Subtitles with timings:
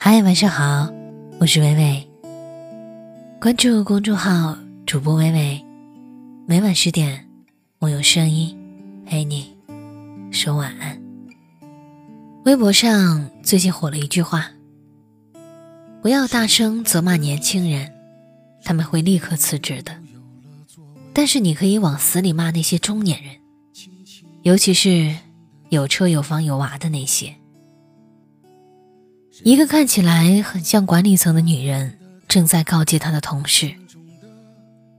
[0.00, 0.88] 嗨，晚上好，
[1.40, 2.08] 我是微微。
[3.40, 5.66] 关注公众号主播微微，
[6.46, 7.28] 每晚十点，
[7.80, 8.56] 我用声音
[9.04, 9.56] 陪你
[10.30, 11.02] 说晚安。
[12.44, 14.52] 微博上最近火了一句话
[16.00, 17.92] ：“不要大声责骂年轻人，
[18.62, 19.92] 他们会立刻辞职的。
[21.12, 23.34] 但是你可以往死里骂那些中年人，
[24.42, 25.16] 尤其是
[25.70, 27.34] 有车有房有娃的那些。”
[29.44, 33.72] 一个看起来很像管理层的女人正在告诫她的同事：“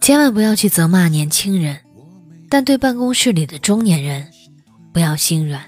[0.00, 1.78] 千万不要去责骂年轻人，
[2.48, 4.28] 但对办公室里的中年人，
[4.92, 5.62] 不要心软。”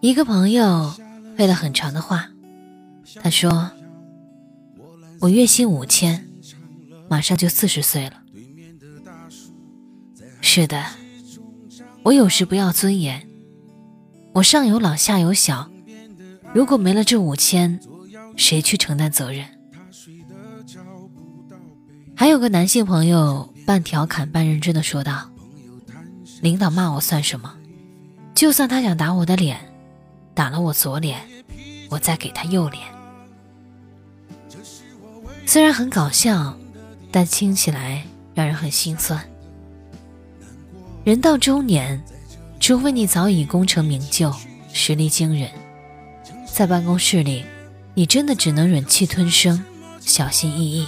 [0.00, 0.94] 一个朋友
[1.36, 2.28] 背了很长的话，
[3.22, 3.70] 他说
[5.20, 6.26] ：“我月薪五千，
[7.08, 8.22] 马上就四十岁了。”
[10.40, 10.84] 是的，
[12.02, 13.28] 我有时不要尊严。
[14.32, 15.70] 我上有老下有小，
[16.54, 17.78] 如果没了这五千，
[18.36, 19.44] 谁去承担责任？
[22.16, 25.30] 还有个男性朋友半调侃半认真的说道
[26.40, 27.54] ：“领导骂我算什么？
[28.34, 29.58] 就算他想打我的脸，
[30.32, 31.20] 打了我左脸，
[31.90, 32.82] 我再给他右脸。”
[35.44, 36.56] 虽然很搞笑，
[37.10, 39.22] 但听起来让人很心酸。
[41.04, 42.02] 人到中年。
[42.62, 44.32] 除非你早已功成名就，
[44.72, 45.50] 实力惊人，
[46.46, 47.44] 在办公室里，
[47.92, 49.60] 你真的只能忍气吞声，
[49.98, 50.86] 小心翼翼。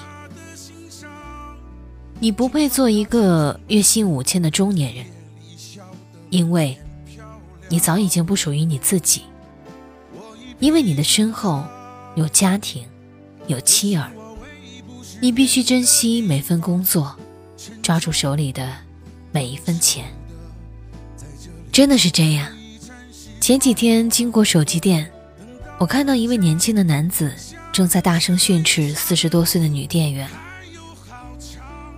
[2.20, 5.04] 你不配做一个月薪五千的中年人，
[6.30, 6.78] 因为，
[7.68, 9.22] 你早已经不属于你自己。
[10.60, 11.64] 因为你的身后
[12.14, 12.86] 有家庭，
[13.48, 14.12] 有妻儿，
[15.20, 17.16] 你必须珍惜每份工作，
[17.82, 18.72] 抓住手里的
[19.32, 20.04] 每一分钱。
[21.74, 22.46] 真的是这样。
[23.40, 25.10] 前几天经过手机店，
[25.76, 27.34] 我看到一位年轻的男子
[27.72, 30.30] 正在大声训斥四十多岁的女店员。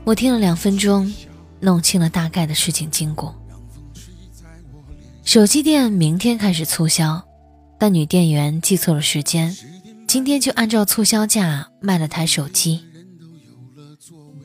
[0.02, 1.12] 我听了两分钟，
[1.60, 3.38] 弄清了大概的事情经过。
[5.22, 7.22] 手机店明天开始促销，
[7.78, 9.54] 但女店员记错了时间，
[10.08, 12.82] 今天就按照促销价卖了台手机。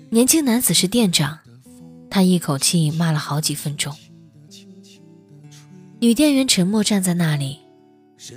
[0.09, 1.39] 年轻男子是店长，
[2.09, 3.95] 他一口气骂了好几分钟。
[6.01, 7.59] 女店员沉默站在那里，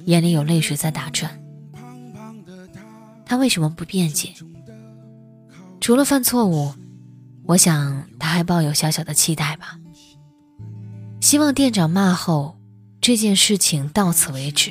[0.05, 1.41] 眼里有泪水在打转。
[3.25, 4.35] 她为什么不辩解？
[5.81, 6.75] 除了犯错误，
[7.45, 9.79] 我想她还抱有小小的期待吧。
[11.23, 12.59] 希望店长骂后，
[13.01, 14.71] 这件事情到此为止。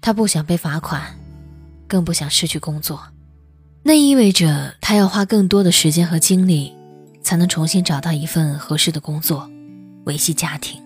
[0.00, 1.16] 她不想被罚款，
[1.86, 3.00] 更不想失去工作。
[3.84, 6.74] 那意味着她要花更多的时间和精力，
[7.22, 9.48] 才能重新找到一份合适的工作，
[10.06, 10.82] 维系家庭。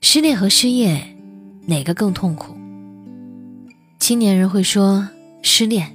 [0.00, 1.16] 失恋和失业，
[1.66, 2.56] 哪个更痛苦？
[3.98, 5.06] 青年人会说
[5.42, 5.92] 失恋，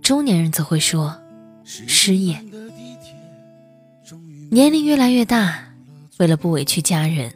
[0.00, 1.14] 中年人则会说
[1.64, 2.42] 失业。
[4.50, 5.74] 年龄越来越大，
[6.18, 7.32] 为了不委屈家人，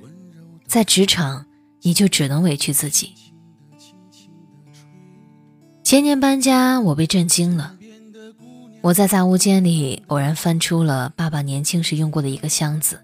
[0.67, 1.45] 在职场
[1.83, 3.13] 你就只能委屈自己。
[5.83, 7.77] 前年搬家，我被震惊了。
[8.83, 13.01] 我在杂物间里偶然翻出了爸爸年轻时用过的一个箱子，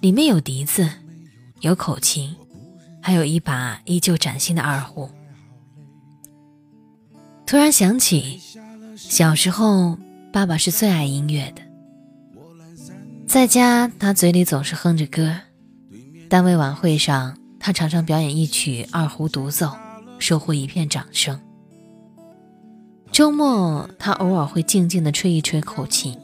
[0.00, 0.90] 里面有笛子。
[1.60, 2.34] 有口琴，
[3.02, 5.10] 还有一把依旧崭新的二胡。
[7.46, 8.40] 突然想起，
[8.96, 9.98] 小时候
[10.32, 11.60] 爸爸是最爱音乐的，
[13.26, 15.36] 在家他嘴里总是哼着歌，
[16.30, 19.70] 单位晚会上他常常表演一曲二胡独奏，
[20.18, 21.38] 收获一片掌声。
[23.12, 26.18] 周末他偶尔会静静地吹一吹口琴，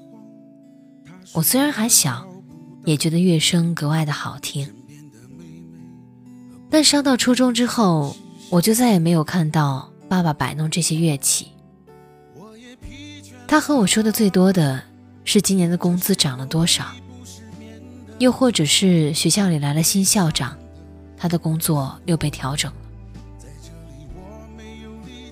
[1.35, 2.27] 我虽然还小，
[2.87, 4.73] 也觉得乐声格外的好听。
[6.76, 8.14] 但上到初中之后，
[8.50, 11.48] 我就再也没有看到爸爸摆弄这些乐器。
[13.47, 14.82] 他和我说的最多的
[15.25, 16.84] 是今年的工资涨了多少，
[18.19, 20.54] 又或者是学校里来了新校长，
[21.16, 22.76] 他的工作又被调整了。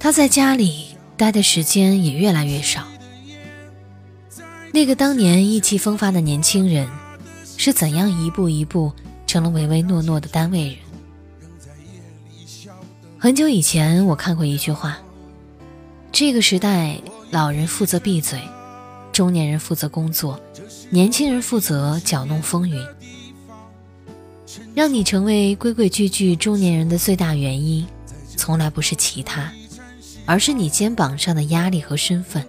[0.00, 2.84] 他在家里待的时间也越来越少。
[4.72, 6.88] 那个当年意气风发的年轻人，
[7.58, 8.90] 是怎样一步一步
[9.26, 10.78] 成了唯唯诺诺的单位人？
[13.24, 14.98] 很久以前，我看过一句话：
[16.12, 17.00] 这个时代，
[17.30, 18.38] 老人负责闭嘴，
[19.14, 20.38] 中年人负责工作，
[20.90, 22.78] 年轻人负责搅弄风云。
[24.74, 27.86] 让你成为规规矩矩中年人的最大原因，
[28.36, 29.50] 从来不是其他，
[30.26, 32.46] 而是你肩膀上的压力和身份。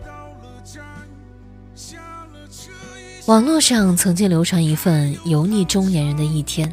[3.27, 6.69] 网络上曾经流传一份油腻中年人的一天。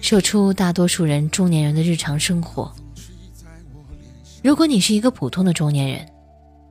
[0.00, 2.74] 说出大多数人中年人的日常生活。
[4.42, 6.06] 如果你是一个普通的中年人，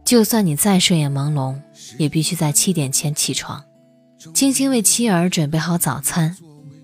[0.06, 1.60] 就算你再睡眼朦胧，
[1.98, 3.64] 也必须在七点前起床，
[4.34, 6.38] 精心为妻儿准备好早餐，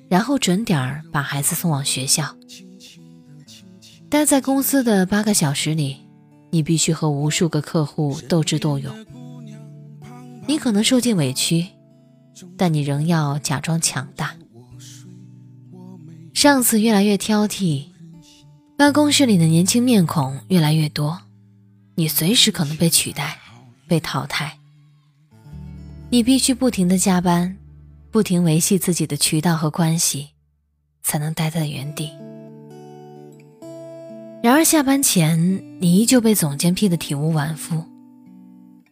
[0.10, 2.36] 然后准点儿把孩子送往学校。
[4.10, 5.98] 待在公司的八个小时里，
[6.52, 8.94] 你必须和无数个客户斗智斗勇。
[10.46, 11.68] 你可能受尽委屈，
[12.58, 14.36] 但你仍要假装强大。
[16.34, 17.86] 上司越来越挑剔，
[18.76, 21.22] 办公室里的年轻面孔越来越多，
[21.96, 23.38] 你随时可能被取代、
[23.88, 24.58] 被淘汰。
[26.10, 27.56] 你必须不停的加班，
[28.12, 30.30] 不停维系自己的渠道和关系，
[31.04, 32.12] 才能待在原地。
[34.42, 37.84] 然而下班前，你依旧被总监批得体无完肤。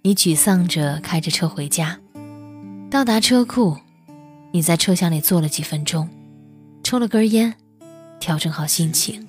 [0.04, 2.00] 你沮丧着开着车回家，
[2.90, 3.78] 到达车库，
[4.52, 6.08] 你在车厢里坐了几分钟。
[6.84, 7.54] 抽了根烟，
[8.20, 9.28] 调整好心情，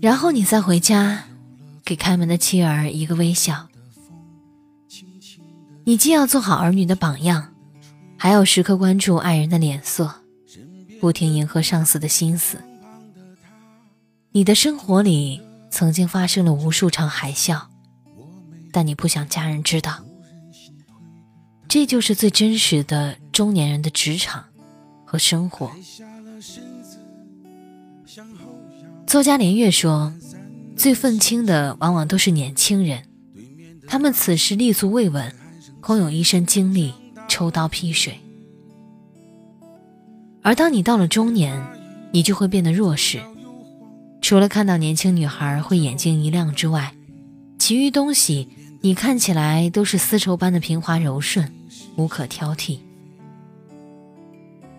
[0.00, 1.24] 然后你再回家，
[1.84, 3.68] 给开门的妻儿一个微笑。
[5.84, 7.52] 你既要做好儿女的榜样，
[8.16, 10.14] 还要时刻关注爱人的脸色，
[11.00, 12.58] 不停迎合上司的心思。
[14.32, 15.40] 你的生活里
[15.70, 17.62] 曾经发生了无数场海啸，
[18.72, 20.04] 但你不想家人知道。
[21.68, 24.44] 这就是最真实的中年人的职场。
[25.10, 25.72] 和生活。
[29.06, 30.12] 作家连月说
[30.76, 33.02] ：“最愤青的往往都是年轻人，
[33.86, 35.32] 他们此时立足未稳，
[35.80, 36.92] 空有一身精力
[37.28, 38.18] 抽刀劈水。
[40.42, 41.62] 而当你到了中年，
[42.12, 43.20] 你就会变得弱势。
[44.20, 46.94] 除了看到年轻女孩会眼睛一亮之外，
[47.58, 48.48] 其余东西
[48.80, 51.52] 你看起来都是丝绸般的平滑柔顺，
[51.96, 52.78] 无可挑剔。”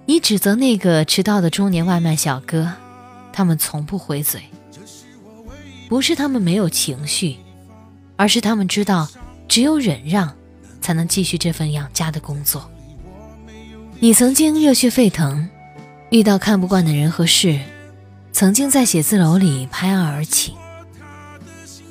[0.08, 2.74] 你指责那个迟到的中年外卖小哥，
[3.34, 4.42] 他们从不回嘴。
[5.90, 7.38] 不是他们没有情绪，
[8.16, 9.08] 而是他们知道，
[9.48, 10.34] 只有忍让，
[10.82, 12.70] 才能继续这份养家的工作。
[14.00, 15.50] 你曾经热血沸腾，
[16.10, 17.60] 遇到看不惯的人和事，
[18.32, 20.54] 曾经在写字楼里拍案而起。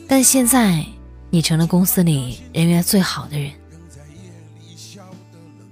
[0.08, 0.84] 但现在，
[1.30, 3.52] 你成了公司里人缘最好的人。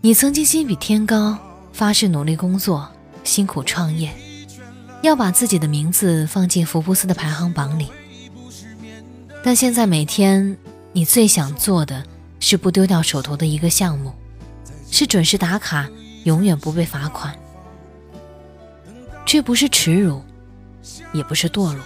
[0.01, 1.39] 你曾经心比天高。
[1.71, 2.89] 发誓努力工作，
[3.23, 4.13] 辛苦创业，
[5.03, 7.89] 要把自己的名字放进福布斯的排行榜里。
[9.43, 10.57] 但现在每天，
[10.93, 12.05] 你最想做的
[12.41, 14.13] 是不丢掉手头的一个项目，
[14.91, 15.89] 是准时打卡，
[16.25, 17.35] 永远不被罚款。
[19.25, 20.23] 这不是耻辱，
[21.13, 21.81] 也不是堕落，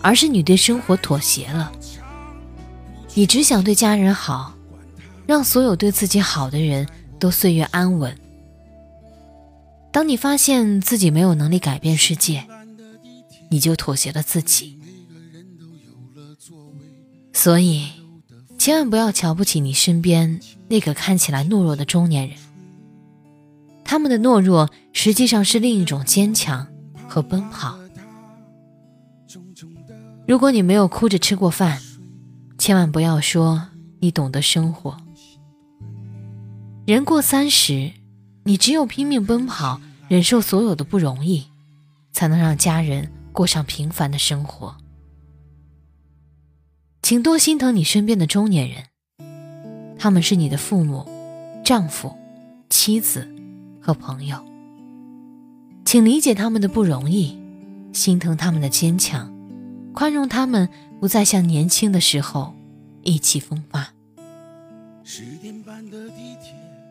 [0.00, 1.70] 而是你对生活妥协了。
[3.14, 4.54] 你只想对家人好，
[5.26, 6.88] 让所有对自己好的人
[7.18, 8.16] 都岁月安稳。
[9.92, 12.46] 当你发现自己没有能力改变世界，
[13.50, 14.78] 你就妥协了自己。
[17.34, 17.88] 所以，
[18.58, 22.38] 千万不要瞧不起你身边那个看起来懦弱的中年人。
[23.84, 26.66] 他们的懦弱实际上是另一种坚强
[27.06, 27.78] 和奔跑。
[30.26, 31.78] 如果你没有哭着吃过饭，
[32.56, 33.68] 千万不要说
[34.00, 34.96] 你懂得生活。
[36.86, 37.92] 人过三十。
[38.44, 41.46] 你只有拼命奔跑，忍受所有的不容易，
[42.12, 44.76] 才能让家人过上平凡的生活。
[47.02, 48.84] 请多心疼你身边的中年人，
[49.98, 51.08] 他们是你的父母、
[51.64, 52.16] 丈夫、
[52.68, 53.28] 妻子
[53.80, 54.44] 和朋友。
[55.84, 57.38] 请理解他们的不容易，
[57.92, 59.32] 心疼他们的坚强，
[59.92, 60.68] 宽容他们
[61.00, 62.54] 不再像年轻的时候
[63.02, 63.92] 意气风发。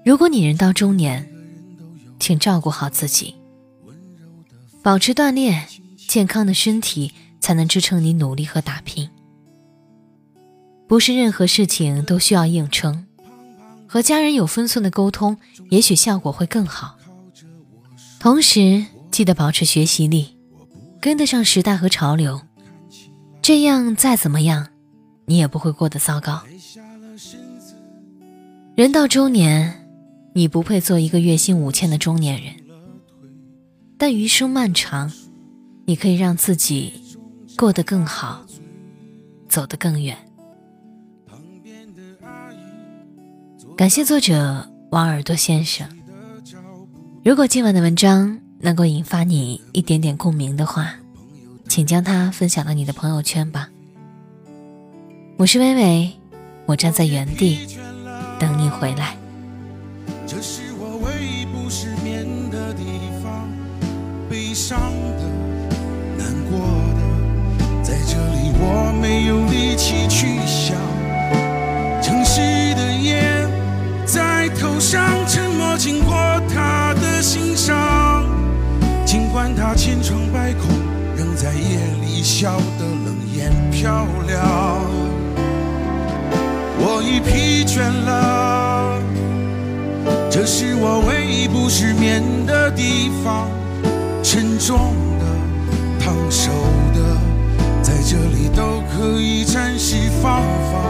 [0.05, 1.27] 如果你人到中年，
[2.21, 3.33] 请照顾好自己，
[4.83, 5.67] 保持锻炼，
[6.07, 9.09] 健康的身体才能支撑你努力和打拼。
[10.87, 13.07] 不是任何事情都需要硬撑，
[13.87, 15.35] 和家人有分寸的沟通，
[15.71, 16.95] 也许效果会更好。
[18.19, 20.37] 同时，记得保持学习力，
[21.01, 22.39] 跟得上时代和潮流，
[23.41, 24.67] 这样再怎么样，
[25.25, 26.43] 你也不会过得糟糕。
[28.75, 29.80] 人到中年。
[30.33, 32.53] 你不配做一个月薪五千的中年人，
[33.97, 35.11] 但余生漫长，
[35.85, 36.93] 你可以让自己
[37.57, 38.45] 过得更好，
[39.49, 40.17] 走得更远。
[43.75, 45.85] 感谢作者王耳朵先生。
[47.25, 50.93] 如果今晚的文章能够引发你一点点共鸣的话，
[51.67, 53.69] 请将它分享到你的朋友圈吧。
[55.37, 56.11] 我是微微，
[56.65, 57.59] 我站在原地
[58.39, 59.17] 等你回来。
[60.33, 62.85] 这是我唯一不失眠的地
[63.21, 63.49] 方。
[64.29, 64.79] 悲伤
[65.19, 65.25] 的、
[66.17, 66.57] 难过
[66.95, 70.77] 的，在这里我没有力气去想。
[72.01, 72.39] 城市
[72.75, 73.45] 的夜
[74.05, 76.13] 在头上沉默，经过
[76.47, 78.23] 他的心上。
[79.05, 80.69] 尽管他千疮百孔，
[81.17, 84.81] 仍在夜里笑得冷眼漂亮。
[86.79, 88.70] 我已疲倦了，
[90.41, 93.47] 这是我唯一不失眠的地方。
[94.23, 95.25] 沉重的、
[95.99, 96.49] 烫手
[96.95, 97.15] 的，
[97.83, 100.81] 在这里都可以暂时放放。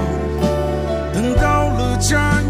[1.14, 2.46] 等到了站，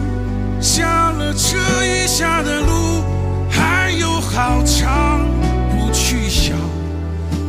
[0.61, 3.01] 下了车，余下的路
[3.49, 5.25] 还有好长。
[5.71, 6.55] 不去想，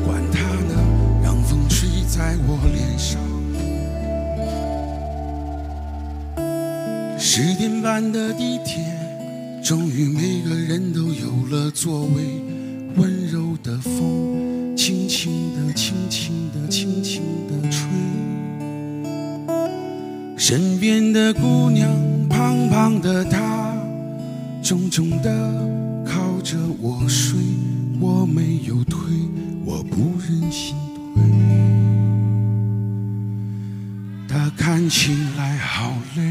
[0.03, 0.83] 管它呢，
[1.23, 3.21] 让风吹在我脸上。
[7.19, 8.83] 十点半的地铁，
[9.73, 12.45] 终于每个人都有了座位。
[12.97, 17.89] 温柔的风，轻轻地、轻轻地、轻轻地吹。
[20.37, 21.89] 身边的姑娘，
[22.29, 23.75] 胖胖的她，
[24.63, 27.39] 重重地靠着我睡。
[27.99, 28.99] 我没有推，
[29.65, 30.77] 我不忍心
[31.15, 31.25] 推。
[34.29, 36.23] 她看起来好累。